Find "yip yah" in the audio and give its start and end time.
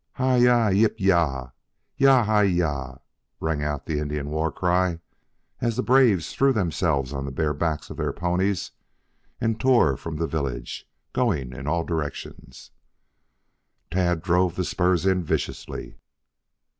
0.79-1.51